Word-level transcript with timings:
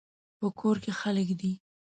په 0.39 0.47
کور 0.59 0.75
کې 0.83 0.91
خلک 0.99 1.27
دي 1.39 1.51